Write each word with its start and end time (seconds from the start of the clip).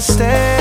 Stay. 0.00 0.59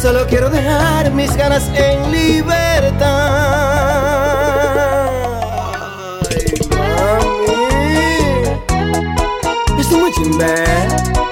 Solo 0.00 0.24
quiero 0.28 0.48
dejar 0.48 1.10
mis 1.10 1.34
ganas 1.36 1.68
en 1.74 2.12
libertad. 2.12 2.98
Mami. 6.70 7.58
Muy. 9.90 11.27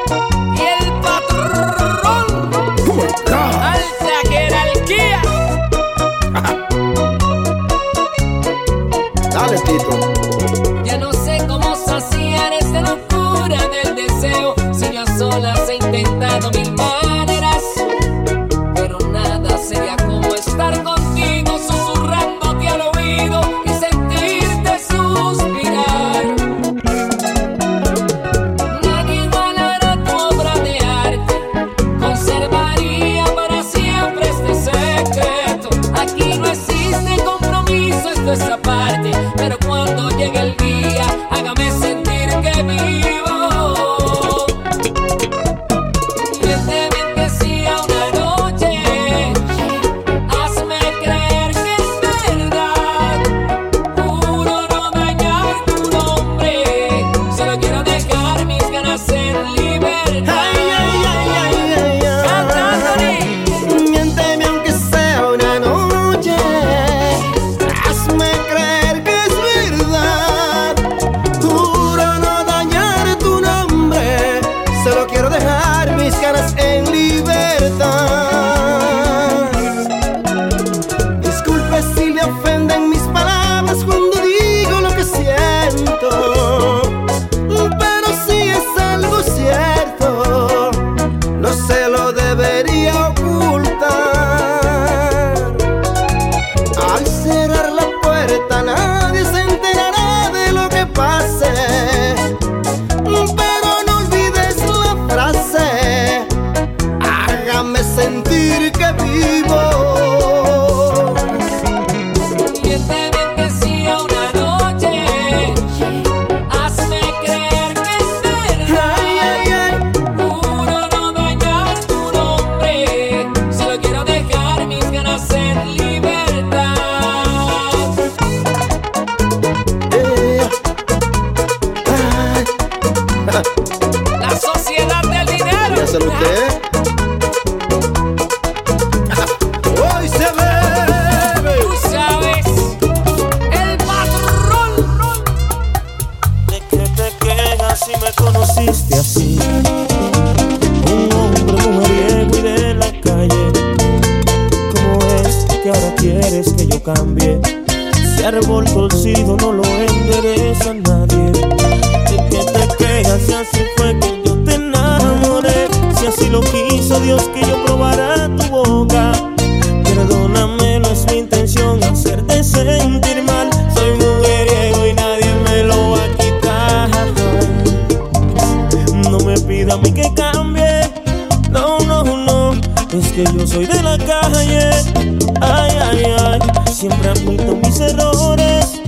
Admito 187.36 187.56
mis 187.56 187.80
errores. 187.80 188.80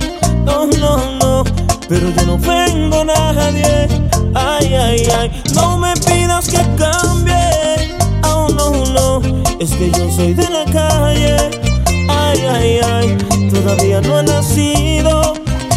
No, 0.45 0.65
no, 0.65 1.17
no. 1.19 1.43
Pero 1.87 2.09
yo 2.09 2.25
no 2.25 2.37
a 3.01 3.33
nadie. 3.33 3.87
Ay, 4.33 4.73
ay, 4.73 5.07
ay. 5.19 5.43
No 5.53 5.77
me 5.77 5.93
pidas 5.93 6.47
que 6.47 6.61
cambie. 6.77 7.97
Oh, 8.23 8.47
no, 8.49 8.71
no. 8.93 9.21
Es 9.59 9.71
que 9.71 9.91
yo 9.91 10.11
soy 10.11 10.33
de 10.33 10.49
la 10.49 10.65
calle. 10.65 11.37
Ay, 12.09 12.39
ay, 12.49 12.79
ay. 12.83 13.17
Todavía 13.51 14.01
no 14.01 14.17
ha 14.17 14.23
nacido. 14.23 15.33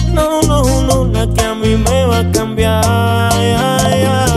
No, 0.08 0.42
no, 0.42 0.62
no. 0.82 1.04
La 1.06 1.26
que 1.26 1.42
a 1.42 1.54
mí 1.54 1.76
me 1.76 2.04
va 2.04 2.20
a 2.20 2.32
cambiar. 2.32 2.84
Ay, 2.86 3.54
ay, 3.58 4.04
ay. 4.04 4.31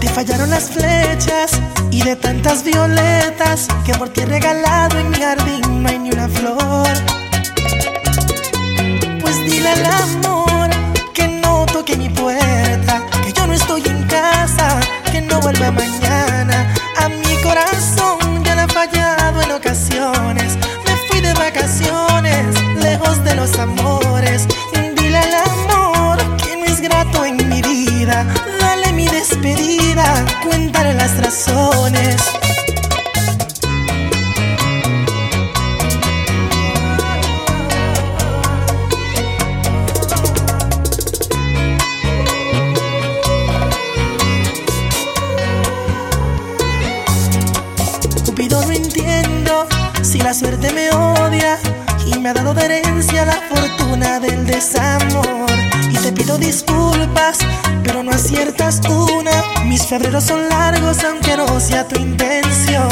Te 0.00 0.08
fallaron 0.08 0.48
las 0.48 0.70
flechas 0.70 1.60
Y 1.90 2.00
de 2.02 2.16
tantas 2.16 2.64
violetas 2.64 3.68
Que 3.84 3.92
por 3.92 4.08
ti 4.08 4.22
he 4.22 4.24
regalado 4.24 4.98
en 4.98 5.10
mi 5.10 5.18
jardín 5.18 5.82
No 5.82 5.90
hay 5.90 5.98
ni 5.98 6.10
una 6.10 6.26
flor. 6.26 6.88
Pues 9.20 9.44
dile 9.44 9.68
al 9.68 9.84
amor 9.84 10.70
Que 11.12 11.28
no 11.28 11.66
toque 11.66 11.98
mi 11.98 12.08
puerta 12.08 13.06
Que 13.22 13.34
yo 13.34 13.46
no 13.46 13.52
estoy 13.52 13.82
en 13.84 14.06
casa 14.06 14.80
Que 15.10 15.20
no 15.20 15.38
vuelva 15.40 15.70
mañana. 15.70 16.74
A 16.96 17.10
mi 17.10 17.36
corazón 17.42 18.42
ya 18.42 18.54
le 18.54 18.62
ha 18.62 18.68
fallado 18.68 19.42
en 19.42 19.52
ocasiones 19.52 20.56
Me 20.86 20.96
fui 21.08 21.20
de 21.20 21.34
vacaciones 21.34 22.46
Lejos 22.82 23.22
de 23.22 23.34
los 23.34 23.52
amores 23.58 23.71
la 50.32 50.38
suerte 50.38 50.72
me 50.72 50.88
odia 50.92 51.58
y 52.06 52.18
me 52.18 52.30
ha 52.30 52.32
dado 52.32 52.54
de 52.54 52.64
herencia 52.64 53.26
la 53.26 53.38
fortuna 53.50 54.18
del 54.18 54.46
desamor. 54.46 55.50
Y 55.90 55.94
te 55.98 56.10
pido 56.10 56.38
disculpas, 56.38 57.36
pero 57.84 58.02
no 58.02 58.12
aciertas 58.12 58.80
una. 58.88 59.44
Mis 59.66 59.84
febreros 59.84 60.24
son 60.24 60.48
largos 60.48 61.04
aunque 61.04 61.36
no 61.36 61.60
sea 61.60 61.86
tu 61.86 62.00
intención. 62.00 62.88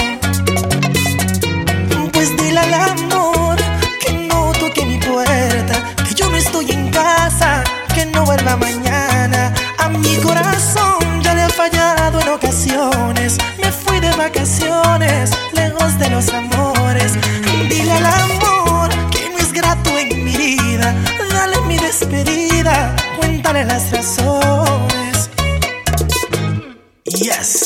Pues 2.13 2.37
dile 2.37 2.61
al 2.61 2.75
amor 2.75 3.57
que 4.05 4.13
no 4.29 4.53
toque 4.61 4.85
mi 4.85 4.99
puerta, 4.99 5.95
que 6.07 6.15
yo 6.15 6.29
no 6.29 6.37
estoy 6.37 6.71
en 6.73 6.91
casa, 6.91 7.65
que 7.95 8.05
no 8.05 8.27
vuelva 8.27 8.59
mañana. 8.59 9.55
A 9.79 9.89
mi 9.89 10.15
corazón 10.17 11.23
ya 11.23 11.35
le 11.35 11.45
ha 11.45 11.49
fallado 11.49 12.21
en 12.21 12.29
ocasiones. 12.29 13.39
Me 13.59 13.73
fui 13.73 13.99
de 13.99 14.11
vacaciones, 14.11 15.31
lejos 15.55 15.99
de 15.99 16.11
los 16.11 16.29
amores. 16.29 16.70
Al 18.01 18.07
amor 18.07 18.89
que 19.11 19.29
no 19.31 19.39
es 19.39 19.53
grato 19.53 19.91
en 19.99 20.25
mi 20.25 20.35
vida. 20.37 20.95
Dale 21.31 21.61
mi 21.69 21.77
despedida, 21.77 22.95
cuéntale 23.19 23.65
las 23.65 23.91
razones. 23.91 25.31
Yes, 27.05 27.60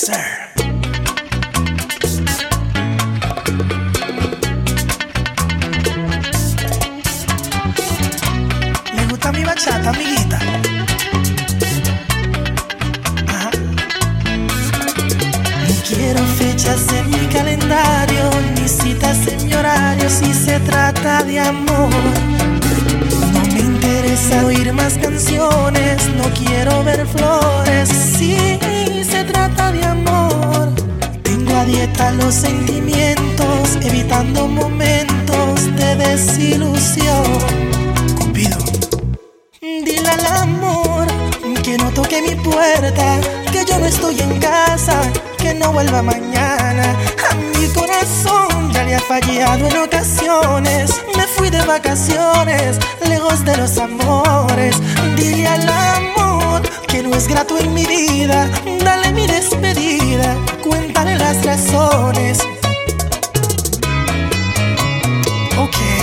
trata 20.75 21.23
de 21.23 21.39
amor. 21.39 21.91
No 23.33 23.41
me 23.53 23.61
interesa 23.61 24.45
oír 24.45 24.73
más 24.73 24.95
canciones, 24.95 25.97
no 26.19 26.25
quiero 26.41 26.83
ver 26.83 27.07
flores. 27.07 27.89
Si 27.89 28.37
sí, 28.61 29.05
se 29.05 29.23
trata 29.23 29.71
de 29.71 29.85
amor, 29.85 30.65
tengo 31.23 31.55
a 31.57 31.65
dieta 31.65 32.11
los 32.13 32.35
sentimientos, 32.35 33.61
evitando 33.83 34.49
momentos 34.49 35.55
de 35.77 35.89
desilusión. 36.07 37.25
Cupido, 38.19 38.59
dile 39.61 40.09
al 40.09 40.27
amor 40.49 41.07
que 41.63 41.79
no 41.79 41.89
toque 41.91 42.21
mi 42.21 42.35
puerta, 42.35 43.21
que 43.53 43.65
yo 43.65 43.79
no 43.79 43.87
estoy 43.87 44.21
en 44.21 44.41
casa, 44.41 44.97
que 45.39 45.55
no 45.55 45.73
vuelva 45.73 46.03
mañana 46.03 46.97
ya 48.73 48.85
le 48.85 48.95
ha 48.95 49.01
fallado 49.01 49.67
en 49.67 49.77
ocasiones. 49.77 51.03
Me 51.17 51.27
fui 51.27 51.49
de 51.51 51.63
vacaciones, 51.63 52.79
lejos 53.09 53.45
de 53.45 53.57
los 53.57 53.79
amores. 53.79 54.77
Dile 55.17 55.47
al 55.47 55.69
amor 55.69 56.63
que 56.87 57.03
no 57.03 57.15
es 57.15 57.27
grato 57.27 57.59
en 57.59 57.73
mi 57.73 57.87
vida. 57.87 58.49
Dale 58.85 59.13
mi 59.13 59.27
despedida, 59.27 60.37
cuéntale 60.63 61.17
las 61.17 61.45
razones. 61.45 62.39
Okay. 65.57 65.94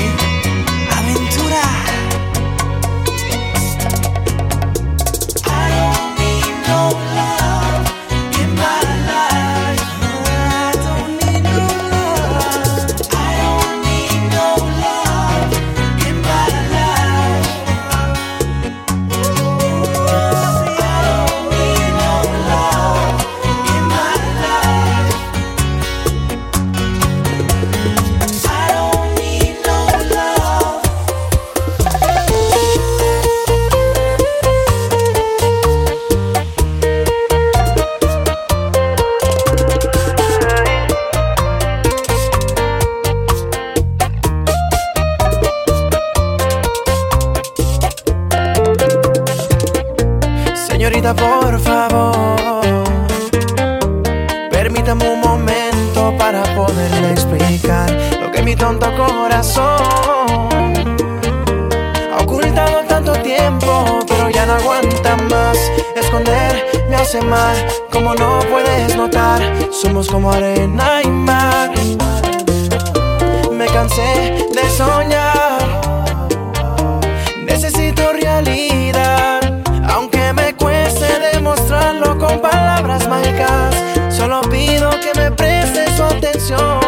que 84.89 85.19
me 85.19 85.31
preste 85.31 85.95
su 85.95 86.03
atención. 86.03 86.79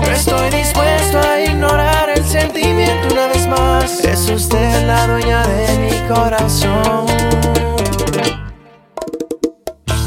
No 0.00 0.10
estoy 0.10 0.50
dispuesto 0.50 1.18
a 1.18 1.40
ignorar 1.40 2.10
el 2.10 2.24
sentimiento 2.24 3.08
una 3.12 3.26
vez 3.28 3.46
más. 3.46 4.04
Es 4.04 4.28
usted 4.28 4.86
la 4.86 5.06
dueña 5.06 5.42
de 5.46 5.78
mi 5.78 6.14
corazón. 6.14 7.06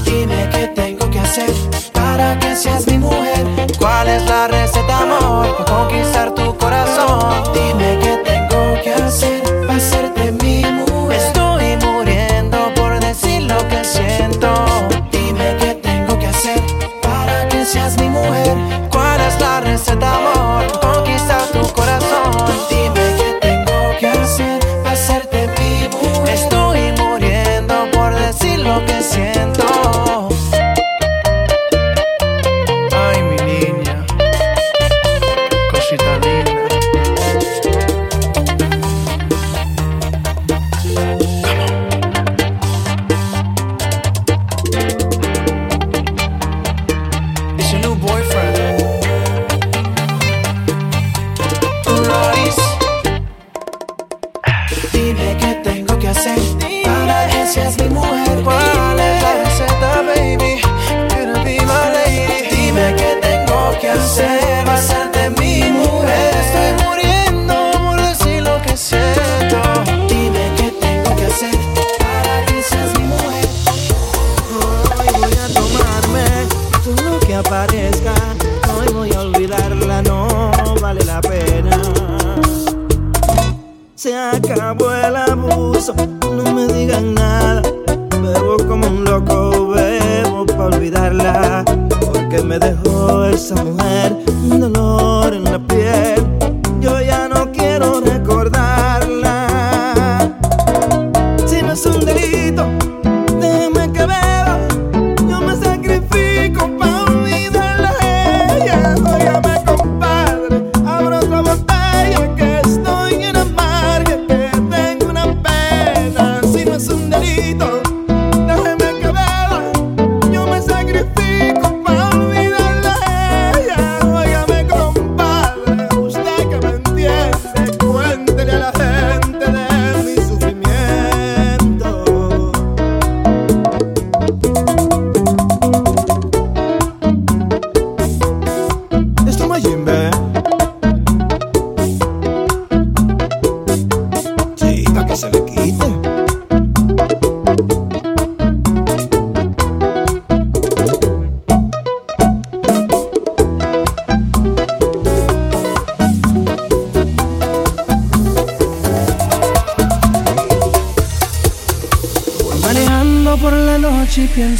Dime 0.06 0.50
qué 0.52 0.68
tengo 0.76 1.10
que 1.10 1.20
hacer 1.20 1.50
para 1.94 2.38
que 2.40 2.56
seas 2.56 2.86
mi 2.88 3.00
mujer. 3.00 3.46
¿Cuál 3.80 4.08
es 4.10 4.24
la 4.26 4.48
receta, 4.48 5.00
amor, 5.00 5.58
para 5.58 5.66
conquistarte? 5.66 6.35
sentir. 56.16 56.84
Para 56.84 57.28
que 57.28 57.46
seas 57.48 57.78
mi 57.78 57.90
mujer. 57.90 58.05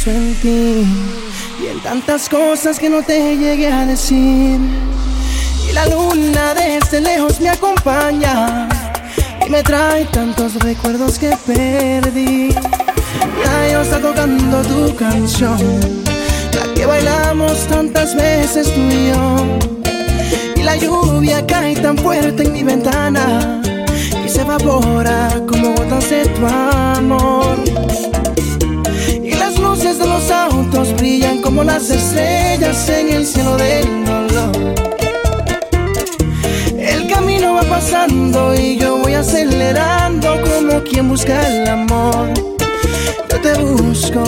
Pienso 0.06 0.10
en 0.10 0.34
ti 0.36 0.84
y 1.62 1.66
en 1.68 1.80
tantas 1.80 2.28
cosas 2.28 2.78
que 2.78 2.88
no 2.88 3.02
te 3.02 3.36
llegué 3.36 3.68
a 3.68 3.86
decir. 3.86 4.58
Y 5.68 5.72
la 5.72 5.86
luna 5.86 6.54
desde 6.54 7.00
lejos 7.00 7.40
me 7.40 7.48
acompaña 7.48 8.68
y 9.44 9.50
me 9.50 9.62
trae 9.62 10.04
tantos 10.06 10.54
recuerdos 10.56 11.18
que 11.18 11.36
perdí. 11.46 12.54
Ya 13.44 13.80
está 13.80 13.98
tocando 13.98 14.62
tu 14.62 14.94
canción, 14.94 15.58
la 16.54 16.74
que 16.74 16.86
bailamos 16.86 17.66
tantas 17.66 18.14
veces 18.14 18.72
tú 18.72 18.80
y 18.80 19.08
yo. 19.08 19.58
Y 20.56 20.62
la 20.62 20.76
lluvia 20.76 21.44
cae 21.46 21.74
tan 21.76 21.96
fuerte 21.98 22.44
en 22.44 22.52
mi 22.52 22.62
ventana 22.62 23.60
y 24.24 24.28
se 24.28 24.42
evapora 24.42 25.28
como 25.46 25.74
gotas 25.74 26.10
de 26.10 26.26
tu 26.26 26.46
amor. 26.46 27.56
De 29.98 30.06
los 30.06 30.30
autos 30.30 30.94
brillan 30.96 31.40
como 31.40 31.64
las 31.64 31.88
estrellas 31.88 32.88
en 32.88 33.12
el 33.14 33.26
cielo 33.26 33.56
del 33.56 34.04
dolor. 34.04 34.74
El 36.78 37.08
camino 37.08 37.54
va 37.54 37.62
pasando 37.62 38.54
y 38.54 38.76
yo 38.78 38.98
voy 38.98 39.14
acelerando 39.14 40.38
como 40.42 40.82
quien 40.82 41.08
busca 41.08 41.40
el 41.48 41.66
amor. 41.66 42.28
Yo 43.30 43.40
te 43.40 43.54
busco 43.58 44.22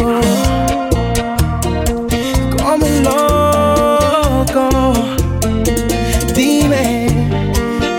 como 2.63 2.87
un 2.87 3.03
loco. 3.03 4.69
Dime, 6.35 7.09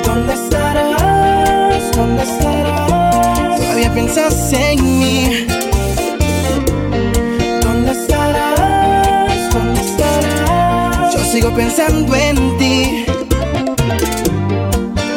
¿dónde 0.06 0.34
estarás? 0.34 1.92
¿Dónde 1.96 2.24
estarás? 2.24 3.60
Todavía 3.60 3.94
piensas 3.94 4.54
en 4.54 4.69
pensando 11.60 12.16
en 12.16 12.58
ti. 12.58 13.06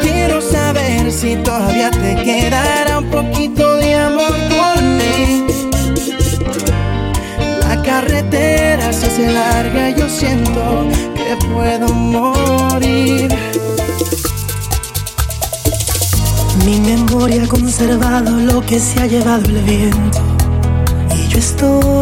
Quiero 0.00 0.40
saber 0.42 1.12
si 1.12 1.36
todavía 1.36 1.88
te 1.92 2.16
quedará 2.24 2.98
un 2.98 3.08
poquito 3.10 3.76
de 3.76 3.94
amor 3.94 4.34
por 4.50 4.82
mí. 4.98 5.46
La 7.60 7.80
carretera 7.82 8.92
se 8.92 9.06
hace 9.06 9.30
larga 9.30 9.90
y 9.90 9.94
yo 9.94 10.08
siento 10.08 10.88
que 11.14 11.30
puedo 11.46 11.86
morir. 11.94 13.28
Mi 16.64 16.80
memoria 16.80 17.44
ha 17.44 17.46
conservado 17.46 18.30
lo 18.40 18.66
que 18.66 18.80
se 18.80 19.00
ha 19.00 19.06
llevado 19.06 19.44
el 19.44 19.62
viento. 19.62 20.20
Y 21.16 21.28
yo 21.28 21.38
estoy 21.38 22.01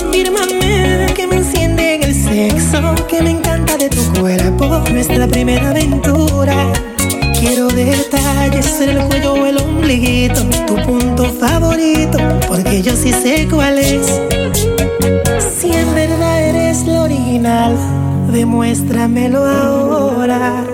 Que 1.15 1.25
me 1.25 1.37
enciende 1.37 1.95
en 1.95 2.03
el 2.03 2.13
sexo, 2.13 2.93
que 3.07 3.23
me 3.23 3.31
encanta 3.31 3.75
de 3.75 3.89
tu 3.89 4.03
cuerpo, 4.19 4.83
nuestra 4.91 5.27
primera 5.27 5.71
aventura. 5.71 6.71
Quiero 7.39 7.67
detalles 7.69 8.81
en 8.81 8.89
el 8.89 9.07
cuello 9.07 9.33
o 9.33 9.45
el 9.47 9.57
ombliguito, 9.57 10.43
tu 10.67 10.75
punto 10.83 11.25
favorito, 11.25 12.19
porque 12.47 12.83
yo 12.83 12.95
sí 12.95 13.11
sé 13.11 13.47
cuál 13.49 13.79
es. 13.79 14.21
Si 15.59 15.71
en 15.71 15.95
verdad 15.95 16.43
eres 16.43 16.85
lo 16.85 17.01
original, 17.01 17.75
demuéstramelo 18.31 19.43
ahora. 19.43 20.70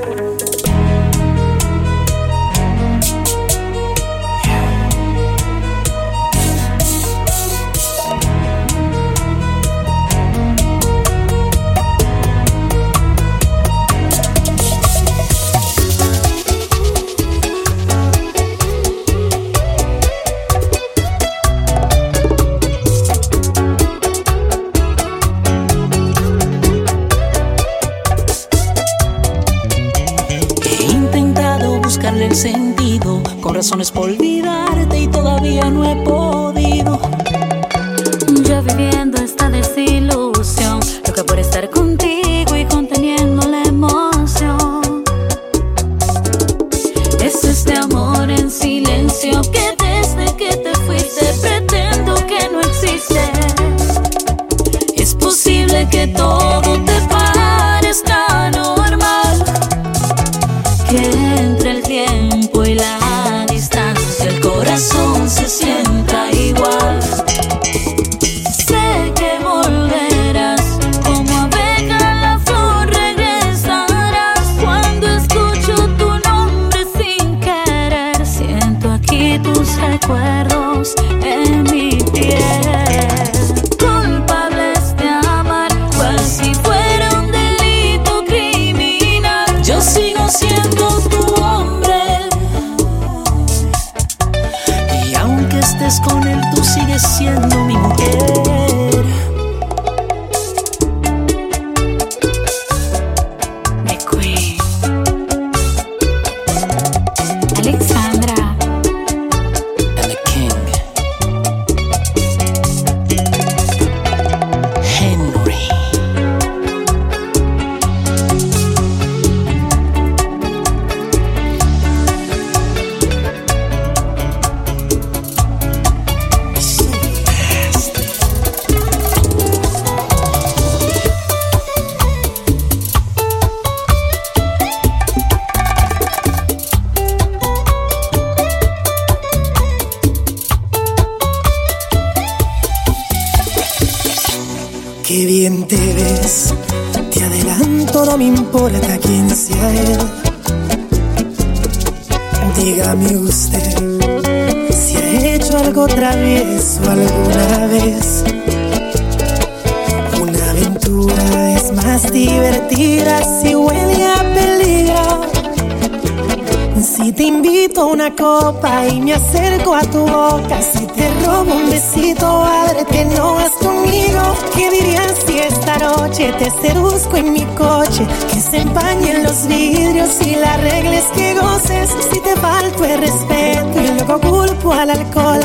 copa 168.16 168.88
y 168.88 169.02
me 169.02 169.14
acerco 169.14 169.76
a 169.76 169.82
tu 169.82 170.00
boca. 170.00 170.62
Si 170.62 170.86
te 170.88 171.10
robo 171.26 171.54
un 171.54 171.70
besito, 171.70 172.44
ábrete, 172.44 173.06
no 173.06 173.36
vas 173.36 173.52
conmigo. 173.52 174.22
¿Qué 174.56 174.70
dirías 174.70 175.14
si 175.26 175.40
esta 175.40 175.78
noche 175.78 176.34
te 176.40 176.50
seduzco 176.50 177.18
en 177.18 177.34
mi 177.34 177.46
coche? 177.58 178.06
Que 178.32 178.40
se 178.40 178.58
empañen 178.58 179.24
los 179.24 179.48
vidrios 179.48 180.22
y 180.26 180.36
la 180.36 180.58
regla 180.58 180.98
es 180.98 181.06
que 181.16 181.34
goces. 181.34 181.90
Si 182.12 182.20
te 182.20 182.36
falto 182.38 182.86
el 182.86 183.00
respeto 183.00 183.82
y 183.82 183.88
luego 183.98 184.20
culpo 184.20 184.74
al 184.74 184.92
alcohol. 184.92 185.37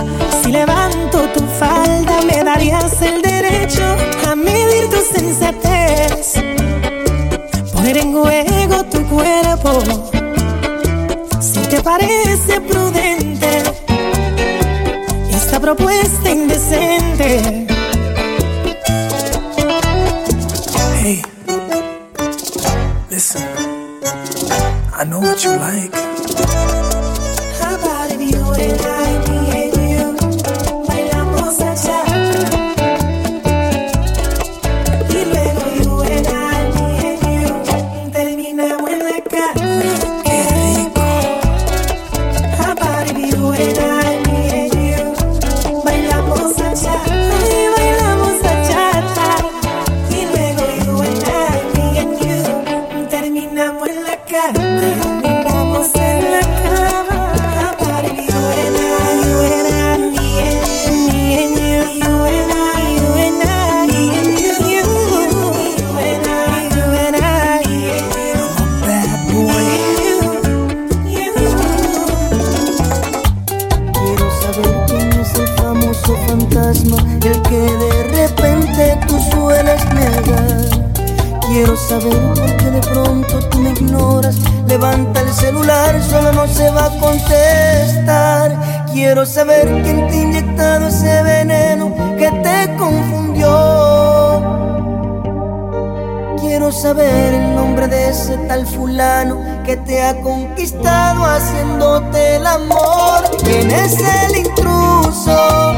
al 98.63 98.69
fulano 98.69 99.41
que 99.65 99.77
te 99.77 100.03
ha 100.03 100.21
conquistado 100.21 101.25
haciéndote 101.25 102.37
el 102.37 102.47
amor. 102.47 103.25
¿Quién 103.45 103.71
es 103.71 103.99
el 103.99 104.37
intruso 104.37 105.73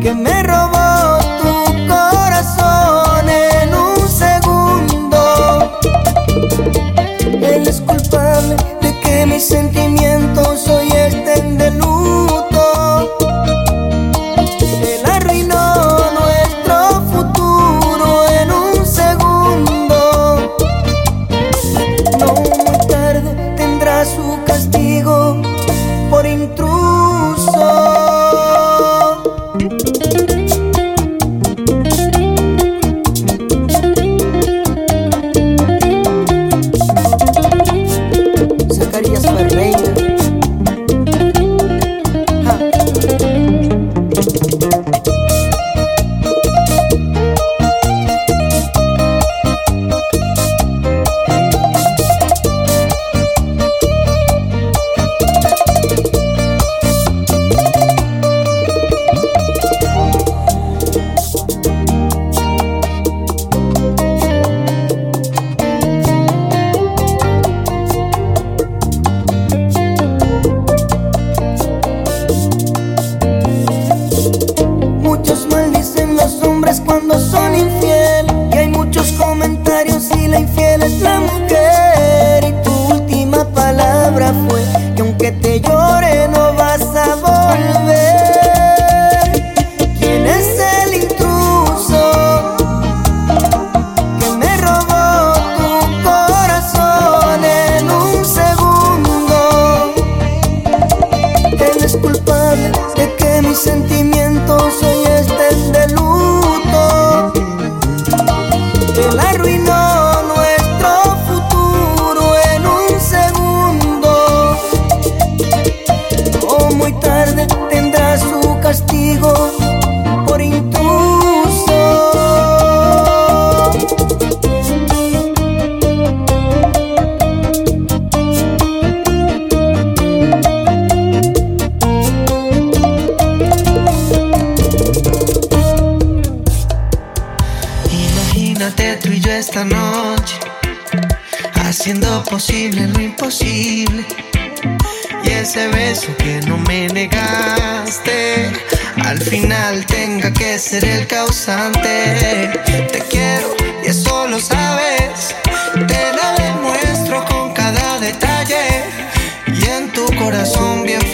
que 0.00 0.14
me 0.14 0.42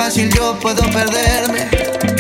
fácil 0.07 0.31
yo 0.37 0.57
puedo 0.61 0.83
perderme. 0.91 1.69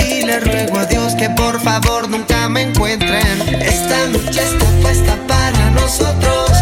Y 0.08 0.22
le 0.22 0.40
ruego 0.40 0.76
a 0.76 0.86
Dios 0.86 1.14
que 1.14 1.30
por 1.30 1.60
favor 1.60 2.08
nunca 2.08 2.48
me 2.48 2.62
encuentren. 2.62 3.40
Esta 3.62 4.08
noche 4.08 4.42
está 4.42 4.66
puesta 4.82 5.16
para 5.28 5.70
nosotros. 5.70 6.55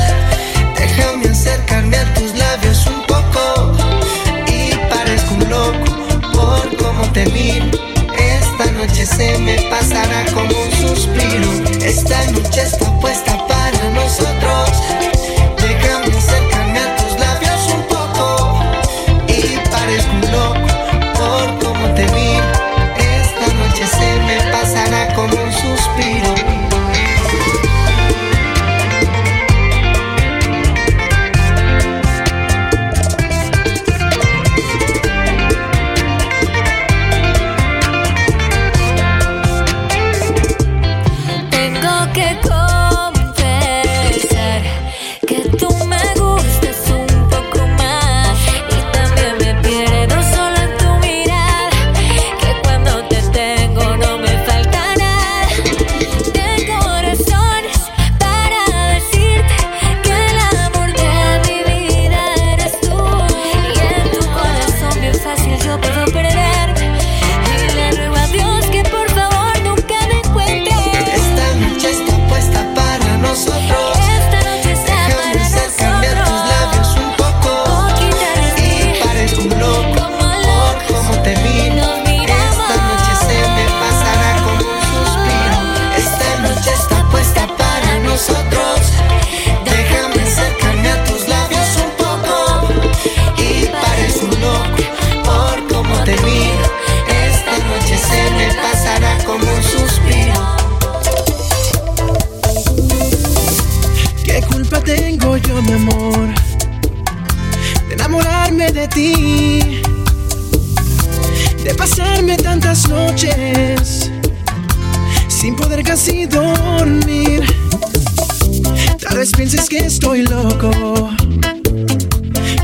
vez 119.24 119.32
pienses 119.32 119.68
que 119.70 119.78
estoy 119.78 120.26
loco. 120.26 120.70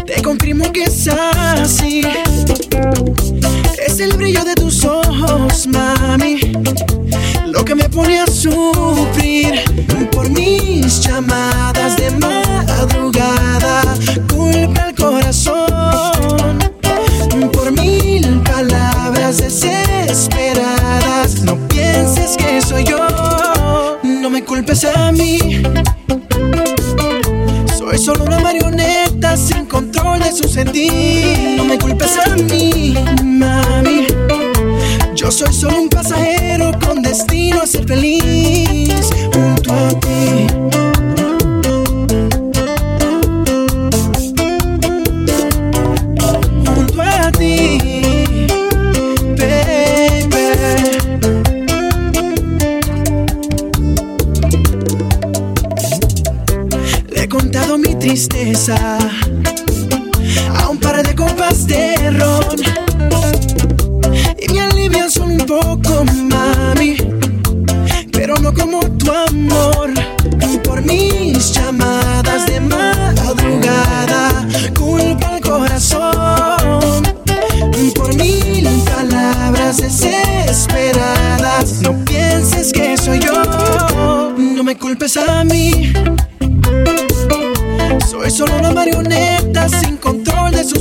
Te 0.05 0.21
confirmo 0.21 0.71
que 0.73 0.83
es 0.85 1.09
así. 1.09 2.03
Es 3.87 3.99
el 3.99 4.15
brillo 4.15 4.45
de 4.45 4.55
tus 4.57 4.85
ojos, 4.85 5.67
mami. 5.69 6.53
Lo 7.47 7.65
que 7.65 7.75
me 7.75 7.89
pone 7.89 8.21
a 8.21 8.27
sufrir 8.27 9.63
por 10.13 10.29
mis 10.29 11.01
llamadas 11.01 11.97
de 11.97 12.11
madrugada. 12.11 13.81
Culpa 14.29 14.83
al 14.83 14.95
corazón 14.95 16.59
por 17.53 17.73
mil 17.73 18.43
palabras 18.43 19.39
desesperadas. 19.39 21.41
No 21.43 21.57
pienses 21.69 22.37
que 22.37 22.61
soy 22.61 22.85
yo. 22.85 22.99
No 24.03 24.29
me 24.29 24.45
culpes 24.45 24.85
a 24.85 25.11
mí 25.11 25.63
Jesús 30.31 30.57
en 30.59 30.71
ti. 30.71 30.89
No 31.57 31.65
me 31.65 31.77
culpes 31.77 32.17
a 32.25 32.37
mí, 32.37 32.95
mami. 33.25 34.07
Yo 35.13 35.29
soy 35.29 35.53
solo 35.53 35.83
un 35.83 35.90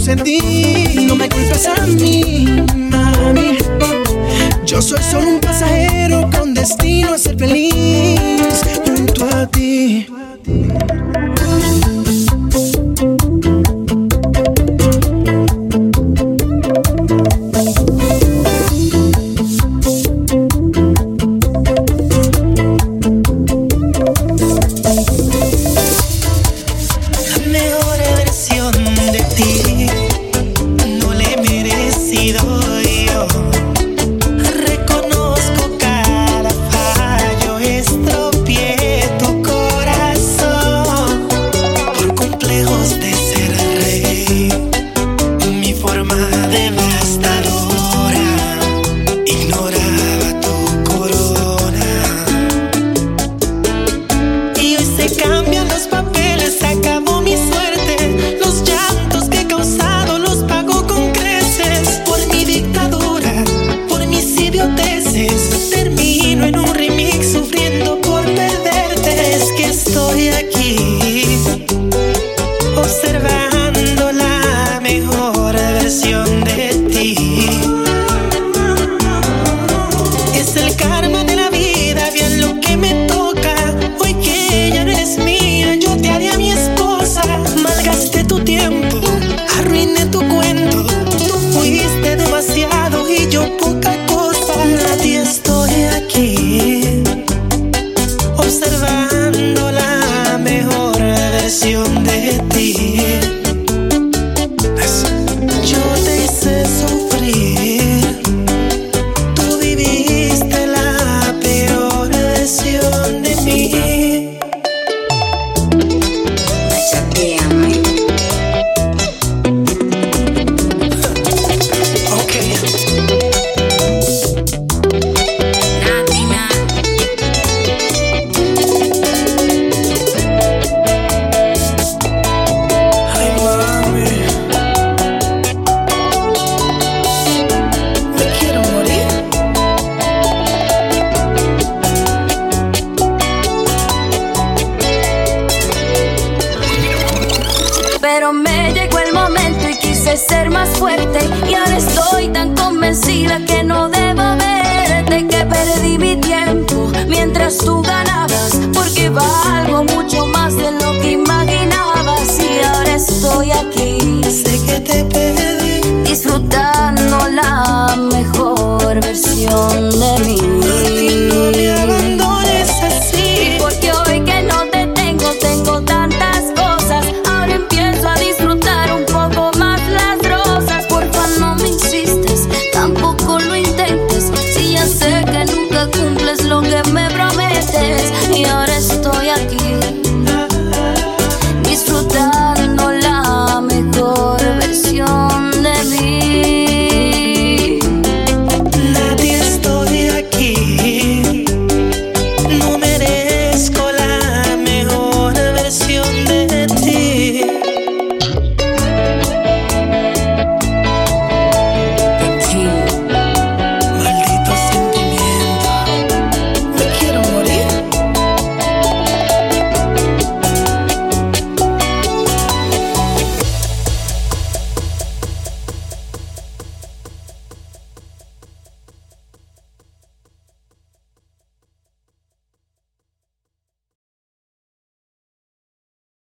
No 0.10 1.16
me 1.16 1.30
culpes 1.30 1.68
a 1.68 1.86
mí, 1.86 2.44
mami. 2.76 3.60
Yo 4.66 4.82
soy 4.82 5.04
solo 5.04 5.36
un 5.36 5.40